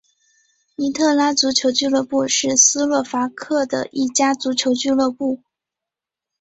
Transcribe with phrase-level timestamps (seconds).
[0.77, 5.39] 尼特拉足球俱乐部是斯洛伐克的一家足球俱乐部。